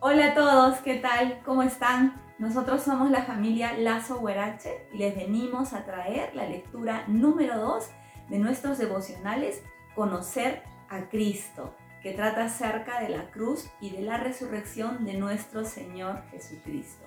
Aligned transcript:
Hola 0.00 0.26
a 0.26 0.34
todos, 0.34 0.78
¿qué 0.78 0.94
tal? 0.94 1.40
¿Cómo 1.44 1.64
están? 1.64 2.22
Nosotros 2.38 2.82
somos 2.82 3.10
la 3.10 3.24
familia 3.24 3.76
Lazo 3.76 4.20
Huerache 4.20 4.86
y 4.94 4.98
les 4.98 5.16
venimos 5.16 5.72
a 5.72 5.84
traer 5.84 6.36
la 6.36 6.48
lectura 6.48 7.02
número 7.08 7.58
2 7.58 7.84
de 8.30 8.38
nuestros 8.38 8.78
devocionales 8.78 9.60
Conocer 9.96 10.62
a 10.88 11.08
Cristo, 11.08 11.74
que 12.00 12.12
trata 12.12 12.44
acerca 12.44 13.00
de 13.00 13.08
la 13.08 13.28
cruz 13.32 13.66
y 13.80 13.90
de 13.90 14.02
la 14.02 14.18
resurrección 14.18 15.04
de 15.04 15.14
nuestro 15.14 15.64
Señor 15.64 16.22
Jesucristo. 16.30 17.04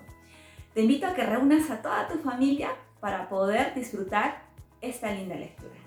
Te 0.73 0.82
invito 0.82 1.08
a 1.08 1.13
que 1.13 1.26
reúnas 1.26 1.71
a 1.71 1.82
toda 1.82 2.10
tu 2.10 2.18
familia 2.18 2.71
para 2.99 3.30
poder 3.30 3.73
disfrutar 3.73 4.44
esta 4.82 5.13
linda 5.13 5.35
lectura. 5.35 5.80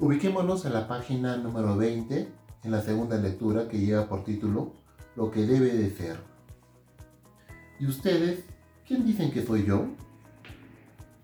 Ubiquémonos 0.00 0.64
en 0.64 0.72
la 0.72 0.88
página 0.88 1.36
número 1.36 1.76
20 1.76 2.41
en 2.64 2.70
la 2.70 2.80
segunda 2.80 3.16
lectura 3.16 3.68
que 3.68 3.78
lleva 3.78 4.08
por 4.08 4.24
título 4.24 4.72
Lo 5.16 5.30
que 5.30 5.46
debe 5.46 5.72
de 5.72 5.90
ser. 5.90 6.16
¿Y 7.78 7.86
ustedes 7.86 8.44
quién 8.86 9.04
dicen 9.04 9.30
que 9.32 9.44
soy 9.44 9.64
yo? 9.66 9.86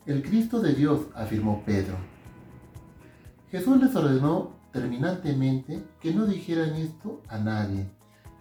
El 0.07 0.23
Cristo 0.23 0.61
de 0.61 0.75
Dios, 0.75 1.03
afirmó 1.15 1.63
Pedro. 1.65 1.97
Jesús 3.51 3.81
les 3.81 3.95
ordenó 3.95 4.57
terminantemente 4.73 5.85
que 6.01 6.13
no 6.13 6.27
dijeran 6.27 6.75
esto 6.75 7.23
a 7.29 7.39
nadie 7.39 7.91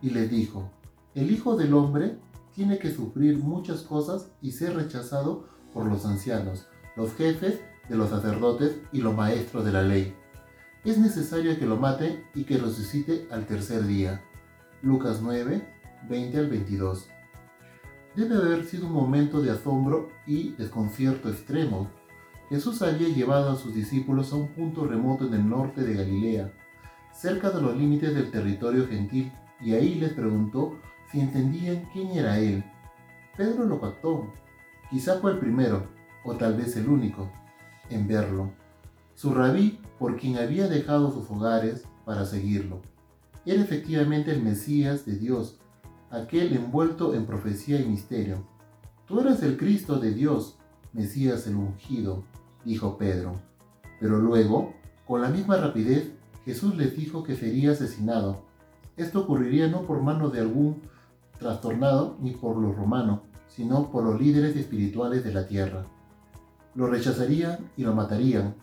y 0.02 0.10
les 0.10 0.30
dijo, 0.30 0.72
el 1.16 1.32
Hijo 1.32 1.56
del 1.56 1.74
Hombre 1.74 2.18
tiene 2.54 2.80
que 2.80 2.92
sufrir 2.92 3.38
muchas 3.38 3.82
cosas 3.82 4.32
y 4.42 4.52
ser 4.52 4.76
rechazado 4.76 5.48
por 5.74 5.86
los 5.86 6.06
ancianos, 6.06 6.68
los 6.96 7.14
jefes 7.14 7.62
de 7.88 7.96
los 7.96 8.10
sacerdotes 8.10 8.78
y 8.92 9.00
los 9.02 9.16
maestros 9.16 9.64
de 9.64 9.72
la 9.72 9.84
ley 9.84 10.16
es 10.90 10.98
necesario 10.98 11.60
que 11.60 11.66
lo 11.66 11.76
mate 11.76 12.24
y 12.34 12.46
que 12.46 12.58
resucite 12.58 13.28
al 13.30 13.46
tercer 13.46 13.86
día. 13.86 14.22
Lucas 14.82 15.20
9, 15.22 15.62
20 16.08 16.38
al 16.38 16.50
22. 16.50 17.10
Debe 18.16 18.36
haber 18.36 18.64
sido 18.64 18.88
un 18.88 18.94
momento 18.94 19.42
de 19.42 19.52
asombro 19.52 20.10
y 20.26 20.52
desconcierto 20.52 21.30
extremo. 21.30 21.92
Jesús 22.50 22.82
había 22.82 23.10
llevado 23.10 23.52
a 23.52 23.58
sus 23.58 23.74
discípulos 23.74 24.32
a 24.32 24.38
un 24.38 24.48
punto 24.48 24.86
remoto 24.86 25.28
en 25.28 25.34
el 25.34 25.50
norte 25.50 25.82
de 25.82 25.94
Galilea, 25.94 26.54
cerca 27.12 27.50
de 27.50 27.62
los 27.62 27.76
límites 27.76 28.16
del 28.16 28.32
territorio 28.32 28.88
gentil, 28.88 29.32
y 29.60 29.74
ahí 29.74 29.96
les 29.96 30.14
preguntó 30.14 30.80
si 31.12 31.20
entendían 31.20 31.90
quién 31.92 32.12
era 32.12 32.40
él. 32.40 32.64
Pedro 33.36 33.66
lo 33.66 33.82
captó. 33.82 34.32
Quizá 34.90 35.20
fue 35.20 35.32
el 35.32 35.40
primero, 35.40 35.90
o 36.24 36.36
tal 36.36 36.56
vez 36.56 36.78
el 36.78 36.88
único, 36.88 37.30
en 37.90 38.08
verlo 38.08 38.67
su 39.18 39.34
rabí 39.34 39.80
por 39.98 40.16
quien 40.16 40.38
había 40.38 40.68
dejado 40.68 41.12
sus 41.12 41.30
hogares 41.32 41.86
para 42.06 42.24
seguirlo. 42.24 42.84
Era 43.48 43.64
efectivamente 43.64 44.30
el 44.30 44.44
Mesías 44.44 45.08
de 45.08 45.16
Dios, 45.16 45.58
aquel 46.12 46.56
envuelto 46.56 47.16
en 47.16 47.26
profecía 47.26 47.82
y 47.82 47.86
misterio. 47.86 48.46
Tú 49.08 49.20
eres 49.20 49.42
el 49.42 49.58
Cristo 49.58 49.98
de 49.98 50.14
Dios, 50.14 50.60
Mesías 50.94 51.48
el 51.48 51.56
ungido, 51.56 52.26
dijo 52.64 53.00
Pedro. 53.00 53.42
Pero 54.00 54.20
luego, 54.20 54.76
con 55.08 55.24
la 55.24 55.30
misma 55.30 55.58
rapidez, 55.58 56.12
Jesús 56.46 56.78
les 56.78 56.96
dijo 56.96 57.24
que 57.24 57.36
sería 57.36 57.72
asesinado. 57.72 58.44
Esto 58.98 59.22
ocurriría 59.22 59.68
no 59.68 59.82
por 59.82 60.00
mano 60.00 60.30
de 60.30 60.42
algún 60.42 60.84
trastornado 61.40 62.18
ni 62.22 62.32
por 62.36 62.56
los 62.56 62.76
romanos, 62.76 63.22
sino 63.48 63.90
por 63.90 64.04
los 64.04 64.22
líderes 64.22 64.56
espirituales 64.56 65.24
de 65.24 65.34
la 65.34 65.48
tierra. 65.48 65.88
Lo 66.76 66.86
rechazarían 66.86 67.72
y 67.76 67.82
lo 67.82 67.96
matarían, 67.96 68.54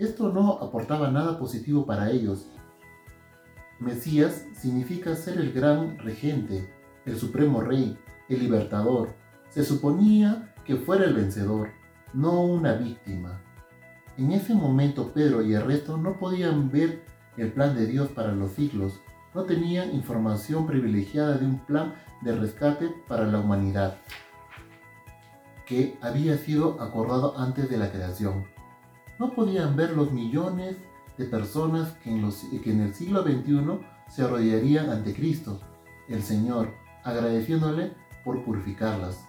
esto 0.00 0.32
no 0.32 0.52
aportaba 0.52 1.10
nada 1.10 1.38
positivo 1.38 1.84
para 1.84 2.10
ellos. 2.10 2.46
Mesías 3.78 4.46
significa 4.54 5.14
ser 5.14 5.38
el 5.38 5.52
gran 5.52 5.98
regente, 5.98 6.72
el 7.04 7.18
supremo 7.18 7.60
rey, 7.60 7.98
el 8.30 8.40
libertador. 8.40 9.14
Se 9.50 9.62
suponía 9.62 10.54
que 10.64 10.76
fuera 10.76 11.04
el 11.04 11.14
vencedor, 11.14 11.70
no 12.14 12.40
una 12.40 12.74
víctima. 12.74 13.42
En 14.16 14.32
ese 14.32 14.54
momento 14.54 15.12
Pedro 15.12 15.42
y 15.42 15.52
el 15.52 15.62
resto 15.62 15.98
no 15.98 16.18
podían 16.18 16.70
ver 16.70 17.04
el 17.36 17.52
plan 17.52 17.74
de 17.74 17.86
Dios 17.86 18.08
para 18.08 18.32
los 18.32 18.52
siglos, 18.52 19.00
no 19.34 19.44
tenían 19.44 19.94
información 19.94 20.66
privilegiada 20.66 21.36
de 21.36 21.44
un 21.44 21.58
plan 21.66 21.94
de 22.22 22.34
rescate 22.36 22.90
para 23.06 23.26
la 23.26 23.38
humanidad 23.38 23.96
que 25.66 25.96
había 26.00 26.36
sido 26.36 26.80
acordado 26.82 27.38
antes 27.38 27.70
de 27.70 27.76
la 27.76 27.92
creación 27.92 28.44
no 29.20 29.34
podían 29.34 29.76
ver 29.76 29.94
los 29.94 30.12
millones 30.12 30.78
de 31.18 31.26
personas 31.26 31.92
que 32.02 32.10
en, 32.10 32.80
el 32.80 32.94
siglo 32.94 33.22
XXI 33.22 33.78
se 34.08 34.22
arrollarían 34.22 34.88
ante 34.88 35.14
Cristo, 35.14 35.60
el 36.08 36.22
Señor, 36.22 36.70
agradeciéndole 37.04 37.92
por 38.24 38.42
purificarlas. 38.42 39.28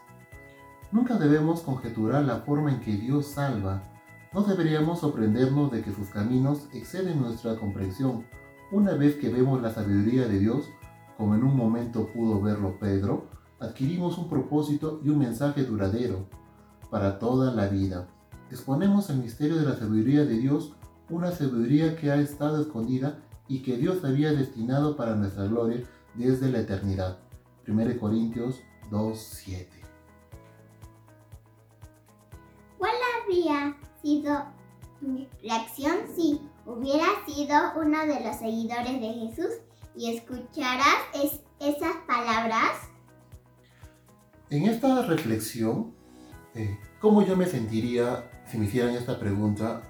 Nunca 0.93 1.17
debemos 1.17 1.59
conjeturar 1.59 2.23
la 2.23 2.37
forma 2.37 2.71
en 2.71 2.79
que 2.79 2.93
Dios 2.93 3.27
salva. 3.27 3.83
No 4.31 4.43
deberíamos 4.43 5.01
sorprendernos 5.01 5.69
de 5.73 5.81
que 5.81 5.91
sus 5.91 6.07
caminos 6.07 6.69
exceden 6.73 7.21
nuestra 7.21 7.57
comprensión 7.57 8.23
una 8.71 8.93
vez 8.93 9.15
que 9.15 9.27
vemos 9.27 9.61
la 9.61 9.73
sabiduría 9.73 10.25
de 10.25 10.39
Dios, 10.39 10.69
como 11.17 11.35
en 11.35 11.43
un 11.43 11.57
momento 11.57 12.07
pudo 12.13 12.39
verlo 12.39 12.79
Pedro, 12.79 13.27
adquirimos 13.59 14.17
un 14.17 14.29
propósito 14.29 15.01
y 15.03 15.09
un 15.09 15.19
mensaje 15.19 15.63
duradero 15.63 16.27
para 16.89 17.19
toda 17.19 17.53
la 17.53 17.67
vida 17.67 18.07
exponemos 18.51 19.09
el 19.09 19.17
misterio 19.17 19.55
de 19.55 19.65
la 19.65 19.77
sabiduría 19.77 20.25
de 20.25 20.37
Dios, 20.37 20.73
una 21.09 21.31
sabiduría 21.31 21.95
que 21.95 22.11
ha 22.11 22.17
estado 22.17 22.61
escondida 22.61 23.17
y 23.47 23.63
que 23.63 23.77
Dios 23.77 24.03
había 24.03 24.33
destinado 24.33 24.97
para 24.97 25.15
nuestra 25.15 25.45
gloria 25.45 25.83
desde 26.15 26.51
la 26.51 26.59
eternidad. 26.59 27.17
1 27.67 27.99
Corintios 27.99 28.61
2.7 28.91 29.67
¿Cuál 32.77 32.93
habría 33.21 33.77
sido 34.01 34.45
tu 34.99 35.27
reacción 35.41 35.97
si 36.15 36.41
hubieras 36.65 37.25
sido 37.25 37.55
uno 37.77 38.05
de 38.05 38.19
los 38.19 38.35
seguidores 38.35 38.99
de 38.99 39.13
Jesús 39.13 39.53
y 39.95 40.15
escucharas 40.15 40.95
esas 41.59 41.95
palabras? 42.07 42.71
En 44.49 44.65
esta 44.65 45.03
reflexión, 45.03 45.93
eh, 46.53 46.77
¿cómo 46.99 47.25
yo 47.25 47.37
me 47.37 47.45
sentiría 47.45 48.30
si 48.51 48.57
me 48.57 48.65
hicieran 48.65 48.95
esta 48.95 49.17
pregunta 49.17 49.83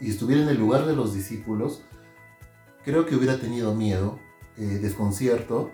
y 0.00 0.10
estuviera 0.10 0.42
en 0.42 0.48
el 0.48 0.58
lugar 0.58 0.84
de 0.84 0.96
los 0.96 1.14
discípulos, 1.14 1.82
creo 2.84 3.06
que 3.06 3.14
hubiera 3.14 3.38
tenido 3.38 3.74
miedo, 3.74 4.18
eh, 4.56 4.64
desconcierto 4.64 5.70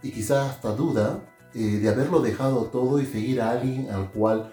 y 0.00 0.12
quizás 0.12 0.50
hasta 0.50 0.74
duda 0.76 1.24
eh, 1.54 1.78
de 1.78 1.88
haberlo 1.88 2.20
dejado 2.20 2.66
todo 2.66 3.00
y 3.00 3.06
seguir 3.06 3.40
a 3.40 3.50
alguien 3.50 3.90
al 3.90 4.10
cual 4.12 4.52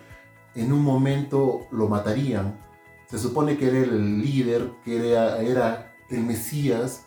en 0.56 0.74
un 0.74 0.82
momento 0.82 1.68
lo 1.72 1.88
matarían. 1.88 2.60
Se 3.08 3.20
supone 3.20 3.58
que 3.58 3.68
era 3.68 3.78
el 3.78 4.22
líder, 4.22 4.72
que 4.84 5.12
era, 5.12 5.40
era 5.40 5.94
el 6.10 6.24
Mesías, 6.24 7.06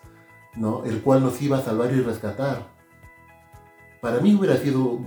¿no? 0.55 0.85
el 0.85 1.03
cual 1.03 1.23
nos 1.23 1.43
iba 1.43 1.59
a 1.59 1.63
salvar 1.63 1.93
y 1.93 2.01
rescatar. 2.01 2.73
Para 4.01 4.21
mí 4.21 4.35
hubiera 4.35 4.57
sido 4.57 5.01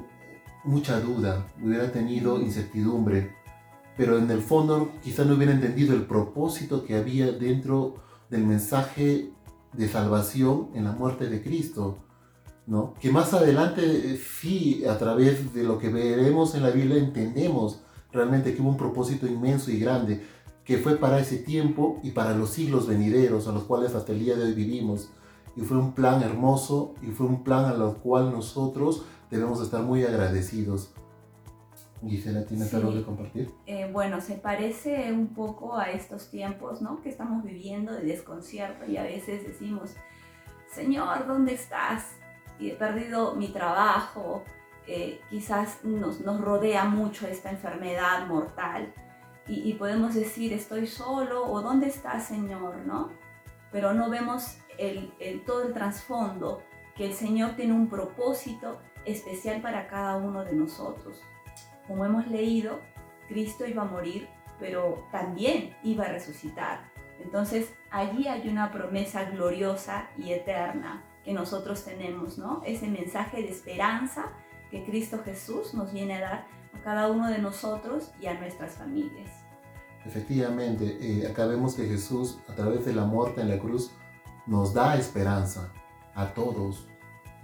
mucha 0.65 0.99
duda, 0.99 1.47
hubiera 1.61 1.91
tenido 1.91 2.41
incertidumbre 2.41 3.44
pero 3.97 4.17
en 4.17 4.29
el 4.29 4.41
fondo 4.41 4.91
quizá 5.03 5.23
no 5.23 5.35
hubiera 5.35 5.53
entendido 5.53 5.93
el 5.95 6.05
propósito 6.05 6.85
que 6.85 6.95
había 6.95 7.31
dentro 7.31 7.95
del 8.29 8.45
mensaje 8.45 9.31
de 9.73 9.87
salvación 9.87 10.69
en 10.73 10.85
la 10.85 10.91
muerte 10.91 11.27
de 11.27 11.41
Cristo. 11.41 11.97
¿no? 12.67 12.93
Que 12.99 13.11
más 13.11 13.33
adelante 13.33 13.83
eh, 13.83 14.17
sí, 14.17 14.83
a 14.85 14.97
través 14.97 15.53
de 15.53 15.63
lo 15.63 15.77
que 15.77 15.89
veremos 15.89 16.55
en 16.55 16.63
la 16.63 16.71
Biblia, 16.71 16.97
entendemos 16.97 17.81
realmente 18.11 18.55
que 18.55 18.61
hubo 18.61 18.69
un 18.69 18.77
propósito 18.77 19.27
inmenso 19.27 19.71
y 19.71 19.79
grande, 19.79 20.23
que 20.63 20.77
fue 20.77 20.95
para 20.95 21.19
ese 21.19 21.37
tiempo 21.37 21.99
y 22.01 22.11
para 22.11 22.35
los 22.35 22.49
siglos 22.49 22.87
venideros, 22.87 23.47
a 23.47 23.51
los 23.51 23.63
cuales 23.63 23.93
hasta 23.93 24.13
el 24.13 24.19
día 24.19 24.35
de 24.35 24.45
hoy 24.45 24.53
vivimos. 24.53 25.09
Y 25.55 25.61
fue 25.61 25.77
un 25.77 25.93
plan 25.93 26.21
hermoso 26.23 26.95
y 27.01 27.07
fue 27.07 27.27
un 27.27 27.43
plan 27.43 27.65
a 27.65 27.73
lo 27.73 27.97
cual 27.99 28.31
nosotros 28.31 29.03
debemos 29.29 29.61
estar 29.61 29.83
muy 29.83 30.03
agradecidos. 30.03 30.89
Gisela, 32.03 32.45
¿tienes 32.45 32.73
algo 32.73 32.93
que 32.93 33.03
compartir? 33.03 33.51
Eh, 33.65 33.89
bueno, 33.91 34.21
se 34.21 34.35
parece 34.35 35.11
un 35.11 35.33
poco 35.33 35.77
a 35.77 35.91
estos 35.91 36.29
tiempos, 36.29 36.81
¿no? 36.81 37.01
Que 37.01 37.09
estamos 37.09 37.43
viviendo 37.43 37.93
de 37.93 38.03
desconcierto 38.03 38.85
y 38.85 38.97
a 38.97 39.03
veces 39.03 39.45
decimos, 39.45 39.95
Señor, 40.69 41.25
¿dónde 41.25 41.53
estás? 41.53 42.17
Y 42.59 42.69
he 42.69 42.75
perdido 42.75 43.35
mi 43.35 43.49
trabajo, 43.49 44.43
eh, 44.87 45.19
quizás 45.29 45.83
nos, 45.83 46.21
nos, 46.21 46.41
rodea 46.41 46.85
mucho 46.85 47.27
esta 47.27 47.49
enfermedad 47.49 48.27
mortal 48.27 48.93
y, 49.47 49.73
podemos 49.73 50.15
decir, 50.15 50.53
estoy 50.53 50.87
solo 50.87 51.45
o 51.45 51.61
¿dónde 51.61 51.87
estás, 51.87 52.25
Señor? 52.25 52.77
¿No? 52.85 53.09
Pero 53.71 53.93
no 53.93 54.09
vemos 54.09 54.57
el, 54.77 55.13
el, 55.19 55.43
todo 55.43 55.63
el 55.63 55.73
trasfondo, 55.73 56.61
que 56.95 57.05
el 57.05 57.13
Señor 57.13 57.55
tiene 57.55 57.73
un 57.73 57.87
propósito 57.87 58.79
especial 59.05 59.61
para 59.61 59.87
cada 59.87 60.17
uno 60.17 60.43
de 60.43 60.53
nosotros 60.53 61.21
como 61.87 62.05
hemos 62.05 62.27
leído, 62.27 62.79
Cristo 63.27 63.65
iba 63.65 63.83
a 63.83 63.85
morir, 63.85 64.27
pero 64.59 65.07
también 65.11 65.75
iba 65.83 66.05
a 66.05 66.09
resucitar. 66.09 66.91
Entonces 67.23 67.73
allí 67.89 68.27
hay 68.27 68.47
una 68.49 68.71
promesa 68.71 69.23
gloriosa 69.29 70.09
y 70.17 70.31
eterna 70.31 71.03
que 71.23 71.33
nosotros 71.33 71.83
tenemos, 71.83 72.37
¿no? 72.37 72.61
Ese 72.65 72.87
mensaje 72.87 73.41
de 73.41 73.49
esperanza 73.49 74.31
que 74.69 74.83
Cristo 74.85 75.21
Jesús 75.23 75.73
nos 75.73 75.91
viene 75.91 76.15
a 76.15 76.21
dar 76.21 76.47
a 76.73 76.83
cada 76.83 77.07
uno 77.07 77.29
de 77.29 77.39
nosotros 77.39 78.11
y 78.21 78.27
a 78.27 78.39
nuestras 78.39 78.73
familias. 78.73 79.31
Efectivamente, 80.05 80.97
eh, 81.01 81.27
acá 81.27 81.47
vemos 81.47 81.73
que 81.73 81.87
Jesús, 81.87 82.37
a 82.47 82.53
través 82.53 82.85
de 82.85 82.93
la 82.93 83.05
muerte 83.05 83.41
en 83.41 83.49
la 83.49 83.57
cruz, 83.57 83.91
nos 84.45 84.73
da 84.73 84.95
esperanza 84.97 85.71
a 86.13 86.33
todos. 86.33 86.87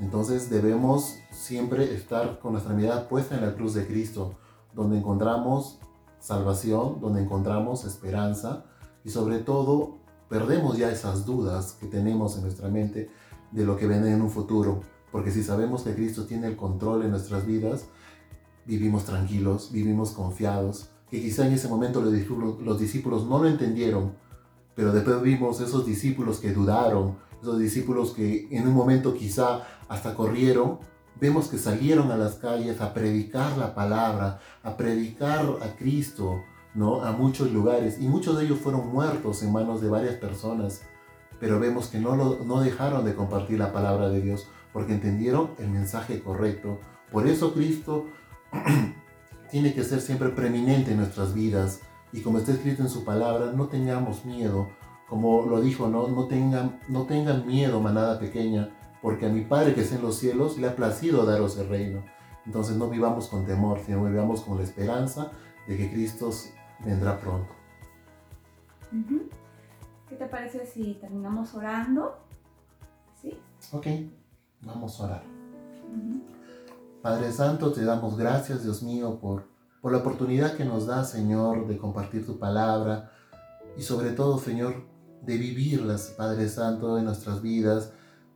Entonces 0.01 0.49
debemos 0.49 1.19
siempre 1.31 1.93
estar 1.93 2.39
con 2.39 2.53
nuestra 2.53 2.73
mirada 2.73 3.07
puesta 3.07 3.35
en 3.35 3.45
la 3.45 3.53
cruz 3.53 3.75
de 3.75 3.85
Cristo, 3.85 4.35
donde 4.73 4.97
encontramos 4.97 5.79
salvación, 6.19 6.99
donde 6.99 7.21
encontramos 7.21 7.85
esperanza 7.85 8.65
y 9.03 9.11
sobre 9.11 9.39
todo 9.39 9.99
perdemos 10.27 10.77
ya 10.77 10.91
esas 10.91 11.25
dudas 11.25 11.77
que 11.79 11.85
tenemos 11.85 12.35
en 12.35 12.43
nuestra 12.43 12.67
mente 12.67 13.11
de 13.51 13.63
lo 13.63 13.77
que 13.77 13.87
viene 13.87 14.11
en 14.11 14.21
un 14.21 14.31
futuro. 14.31 14.81
Porque 15.11 15.29
si 15.29 15.43
sabemos 15.43 15.83
que 15.83 15.93
Cristo 15.93 16.25
tiene 16.25 16.47
el 16.47 16.55
control 16.55 17.03
en 17.03 17.11
nuestras 17.11 17.45
vidas, 17.45 17.85
vivimos 18.65 19.05
tranquilos, 19.05 19.71
vivimos 19.71 20.11
confiados, 20.11 20.89
que 21.11 21.21
quizá 21.21 21.45
en 21.45 21.53
ese 21.53 21.67
momento 21.67 22.01
los 22.01 22.13
discípulos, 22.13 22.59
los 22.61 22.79
discípulos 22.79 23.25
no 23.27 23.39
lo 23.39 23.49
entendieron, 23.49 24.13
pero 24.75 24.91
después 24.91 25.21
vimos 25.21 25.59
esos 25.61 25.85
discípulos 25.85 26.39
que 26.39 26.53
dudaron, 26.53 27.17
esos 27.41 27.59
discípulos 27.59 28.11
que 28.11 28.47
en 28.51 28.67
un 28.67 28.73
momento 28.73 29.13
quizá 29.13 29.63
hasta 29.87 30.13
corrieron, 30.13 30.79
vemos 31.19 31.47
que 31.47 31.57
salieron 31.57 32.11
a 32.11 32.17
las 32.17 32.35
calles 32.35 32.81
a 32.81 32.93
predicar 32.93 33.57
la 33.57 33.75
palabra, 33.75 34.39
a 34.63 34.77
predicar 34.77 35.45
a 35.61 35.75
Cristo, 35.75 36.41
¿no? 36.73 37.03
A 37.03 37.11
muchos 37.11 37.51
lugares 37.51 37.99
y 37.99 38.07
muchos 38.07 38.37
de 38.37 38.45
ellos 38.45 38.59
fueron 38.59 38.91
muertos 38.91 39.43
en 39.43 39.51
manos 39.51 39.81
de 39.81 39.89
varias 39.89 40.15
personas, 40.15 40.81
pero 41.39 41.59
vemos 41.59 41.87
que 41.87 41.99
no, 41.99 42.15
lo, 42.15 42.43
no 42.43 42.61
dejaron 42.61 43.05
de 43.05 43.15
compartir 43.15 43.59
la 43.59 43.73
palabra 43.73 44.09
de 44.09 44.21
Dios 44.21 44.47
porque 44.73 44.93
entendieron 44.93 45.51
el 45.59 45.69
mensaje 45.69 46.21
correcto. 46.21 46.79
Por 47.11 47.27
eso 47.27 47.53
Cristo 47.53 48.05
tiene 49.51 49.73
que 49.73 49.83
ser 49.83 50.01
siempre 50.01 50.29
preeminente 50.29 50.91
en 50.91 50.97
nuestras 50.97 51.33
vidas 51.33 51.81
y 52.13 52.21
como 52.21 52.37
está 52.37 52.51
escrito 52.51 52.81
en 52.81 52.89
su 52.89 53.03
palabra, 53.03 53.51
no 53.53 53.67
tengamos 53.67 54.25
miedo, 54.25 54.69
como 55.07 55.45
lo 55.45 55.61
dijo, 55.61 55.87
no, 55.87 56.07
no, 56.07 56.25
tengan, 56.25 56.79
no 56.87 57.05
tengan 57.05 57.45
miedo, 57.45 57.81
manada 57.81 58.19
pequeña, 58.19 58.69
porque 59.01 59.25
a 59.25 59.29
mi 59.29 59.41
Padre 59.41 59.73
que 59.73 59.81
está 59.81 59.95
en 59.95 60.03
los 60.03 60.17
cielos 60.17 60.57
le 60.57 60.67
ha 60.67 60.75
placido 60.75 61.25
daros 61.25 61.57
el 61.57 61.67
reino. 61.67 62.03
Entonces 62.45 62.75
no 62.77 62.89
vivamos 62.89 63.27
con 63.27 63.45
temor, 63.45 63.79
sino 63.85 64.03
vivamos 64.05 64.41
con 64.41 64.57
la 64.57 64.63
esperanza 64.63 65.31
de 65.67 65.77
que 65.77 65.91
Cristo 65.91 66.31
vendrá 66.83 67.19
pronto. 67.19 67.53
¿Qué 70.07 70.15
te 70.15 70.25
parece 70.25 70.65
si 70.65 70.95
terminamos 70.95 71.53
orando? 71.53 72.17
¿Sí? 73.21 73.39
Ok, 73.71 73.87
vamos 74.61 74.99
a 74.99 75.03
orar. 75.05 75.23
Padre 77.01 77.31
Santo, 77.31 77.71
te 77.71 77.83
damos 77.83 78.17
gracias, 78.17 78.63
Dios 78.63 78.83
mío, 78.83 79.19
por, 79.19 79.50
por 79.81 79.91
la 79.91 79.97
oportunidad 79.97 80.55
que 80.55 80.63
nos 80.63 80.85
da, 80.85 81.03
Señor, 81.03 81.67
de 81.67 81.77
compartir 81.77 82.25
tu 82.25 82.37
palabra 82.37 83.11
y 83.75 83.81
sobre 83.81 84.11
todo, 84.11 84.37
Señor, 84.37 84.85
de 85.23 85.37
vivirlas, 85.37 86.13
Padre 86.15 86.49
Santo, 86.49 86.97
en 86.97 87.05
nuestras 87.05 87.41
vidas. 87.41 87.91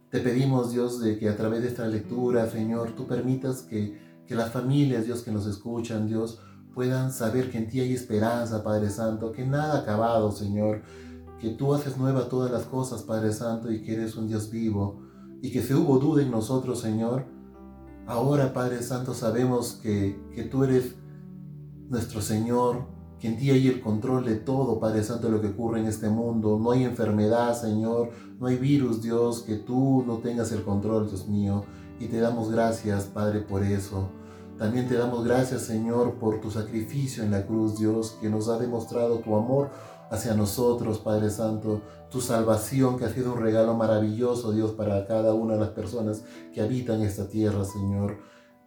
Te 0.10 0.20
pedimos, 0.20 0.72
Dios, 0.72 1.00
de 1.00 1.20
que 1.20 1.30
a 1.30 1.38
través 1.38 1.62
de 1.62 1.68
esta 1.68 1.88
lectura, 1.88 2.50
Señor, 2.50 2.94
tú 2.96 3.06
permitas 3.08 3.62
que, 3.62 4.24
que 4.26 4.36
las 4.36 4.52
familias, 4.52 5.06
Dios, 5.06 5.22
que 5.22 5.32
nos 5.32 5.46
escuchan, 5.46 6.08
Dios, 6.08 6.40
puedan 6.74 7.12
saber 7.12 7.52
que 7.52 7.60
en 7.60 7.70
ti 7.70 7.80
hay 7.80 7.94
esperanza, 7.94 8.64
Padre 8.64 8.90
Santo, 8.90 9.32
que 9.32 9.46
nada 9.46 9.76
ha 9.76 9.82
acabado, 9.82 10.32
Señor, 10.32 10.82
que 11.40 11.52
tú 11.52 11.74
haces 11.74 11.98
nueva 11.98 12.28
todas 12.28 12.52
las 12.52 12.64
cosas, 12.64 13.04
Padre 13.04 13.32
Santo, 13.34 13.72
y 13.72 13.84
que 13.84 13.94
eres 13.94 14.16
un 14.16 14.28
Dios 14.28 14.50
vivo, 14.50 15.02
y 15.42 15.52
que 15.52 15.62
si 15.62 15.74
hubo 15.74 16.00
duda 16.00 16.24
en 16.24 16.32
nosotros, 16.32 16.80
Señor, 16.80 17.26
ahora, 18.08 18.52
Padre 18.52 18.82
Santo, 18.82 19.14
sabemos 19.14 19.80
que, 19.82 20.20
que 20.34 20.44
tú 20.44 20.64
eres 20.64 20.96
nuestro 21.90 22.22
Señor, 22.22 22.88
que 23.20 23.28
en 23.28 23.38
ti 23.38 23.50
hay 23.52 23.68
el 23.68 23.82
control 23.82 24.26
de 24.26 24.36
todo, 24.36 24.80
Padre 24.80 25.04
Santo, 25.04 25.28
de 25.28 25.34
lo 25.34 25.42
que 25.42 25.48
ocurre 25.48 25.80
en 25.80 25.88
este 25.88 26.10
mundo. 26.10 26.60
No 26.62 26.72
hay 26.72 26.84
enfermedad, 26.84 27.60
Señor, 27.60 28.12
no 28.40 28.48
hay 28.48 28.58
virus, 28.58 29.02
Dios, 29.02 29.42
que 29.42 29.56
tú 29.56 30.04
no 30.06 30.18
tengas 30.18 30.52
el 30.52 30.64
control, 30.64 31.08
Dios 31.08 31.28
mío. 31.28 31.64
Y 32.00 32.08
te 32.08 32.20
damos 32.20 32.52
gracias, 32.52 33.06
Padre, 33.06 33.42
por 33.42 33.64
eso. 33.64 34.10
También 34.58 34.88
te 34.88 34.96
damos 34.96 35.26
gracias, 35.26 35.64
Señor, 35.64 36.16
por 36.16 36.40
tu 36.40 36.50
sacrificio 36.50 37.24
en 37.24 37.32
la 37.32 37.46
cruz, 37.46 37.78
Dios, 37.78 38.18
que 38.22 38.30
nos 38.30 38.48
ha 38.48 38.58
demostrado 38.58 39.20
tu 39.20 39.36
amor 39.36 39.70
hacia 40.10 40.34
nosotros, 40.34 41.00
Padre 41.00 41.30
Santo, 41.30 41.82
tu 42.10 42.22
salvación 42.22 42.98
que 42.98 43.06
ha 43.06 43.10
sido 43.10 43.34
un 43.34 43.42
regalo 43.42 43.76
maravilloso, 43.76 44.52
Dios, 44.52 44.72
para 44.72 45.06
cada 45.08 45.34
una 45.34 45.56
de 45.56 45.60
las 45.60 45.70
personas 45.70 46.24
que 46.54 46.62
habitan 46.62 47.02
esta 47.02 47.28
tierra, 47.28 47.66
Señor, 47.66 48.18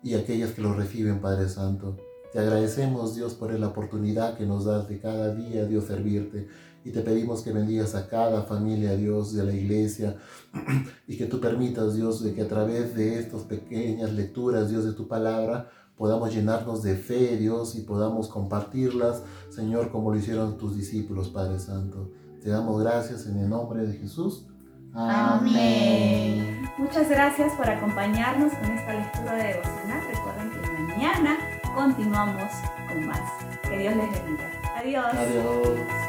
y 0.02 0.14
aquellas 0.14 0.52
que 0.52 0.62
lo 0.62 0.74
reciben, 0.74 1.20
Padre 1.20 1.48
Santo. 1.48 1.96
Te 2.32 2.38
agradecemos, 2.38 3.14
Dios, 3.14 3.34
por 3.34 3.58
la 3.58 3.68
oportunidad 3.68 4.36
que 4.36 4.44
nos 4.44 4.66
das 4.66 4.88
de 4.88 5.00
cada 5.00 5.34
día, 5.34 5.64
Dios, 5.66 5.84
servirte. 5.84 6.48
Y 6.84 6.90
te 6.90 7.00
pedimos 7.00 7.42
que 7.42 7.52
bendigas 7.52 7.94
a 7.94 8.08
cada 8.08 8.42
familia, 8.42 8.96
Dios, 8.96 9.34
de 9.34 9.44
la 9.44 9.52
iglesia. 9.52 10.16
y 11.06 11.16
que 11.16 11.26
tú 11.26 11.40
permitas, 11.40 11.94
Dios, 11.94 12.22
de 12.22 12.34
que 12.34 12.42
a 12.42 12.48
través 12.48 12.94
de 12.94 13.18
estas 13.18 13.42
pequeñas 13.42 14.12
lecturas, 14.12 14.68
Dios, 14.68 14.84
de 14.84 14.92
tu 14.92 15.08
palabra, 15.08 15.70
podamos 15.96 16.32
llenarnos 16.34 16.82
de 16.82 16.96
fe, 16.96 17.36
Dios, 17.38 17.74
y 17.76 17.80
podamos 17.80 18.28
compartirlas, 18.28 19.22
Señor, 19.48 19.90
como 19.90 20.10
lo 20.10 20.18
hicieron 20.18 20.58
tus 20.58 20.76
discípulos, 20.76 21.30
Padre 21.30 21.58
Santo. 21.58 22.10
Te 22.42 22.50
damos 22.50 22.80
gracias 22.82 23.26
en 23.26 23.38
el 23.38 23.48
nombre 23.48 23.86
de 23.86 23.96
Jesús. 23.96 24.46
Amén. 24.94 26.62
Muchas 26.78 27.08
gracias 27.08 27.52
por 27.54 27.68
acompañarnos 27.68 28.52
con 28.52 28.70
esta 28.70 28.94
lectura 28.94 29.34
de 29.34 29.44
devocional. 29.54 30.00
Recuerden 30.12 30.50
que 30.50 30.70
mañana 30.82 31.57
continuamos 31.78 32.52
con 32.88 33.06
más. 33.06 33.20
Que 33.62 33.78
Dios 33.78 33.94
les 33.94 34.24
bendiga. 34.24 34.50
Adiós. 34.76 35.14
Adiós. 35.14 36.07